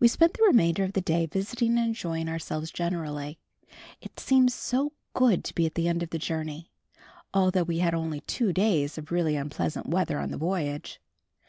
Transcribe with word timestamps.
We 0.00 0.08
spent 0.08 0.34
the 0.34 0.42
remainder 0.42 0.82
of 0.82 0.94
the 0.94 1.00
day 1.00 1.24
visiting 1.24 1.78
and 1.78 1.86
enjoying 1.86 2.28
ourselves 2.28 2.72
generally. 2.72 3.38
It 4.00 4.18
seemed 4.18 4.50
so 4.52 4.92
good 5.14 5.44
to 5.44 5.54
be 5.54 5.66
at 5.66 5.76
the 5.76 5.86
end 5.86 6.02
of 6.02 6.10
the 6.10 6.18
journey, 6.18 6.72
although 7.32 7.62
we 7.62 7.78
had 7.78 7.94
only 7.94 8.22
two 8.22 8.52
days 8.52 8.98
of 8.98 9.12
really 9.12 9.36
unpleasant 9.36 9.86
weather 9.86 10.18
on 10.18 10.32
the 10.32 10.36
voyage. 10.36 11.00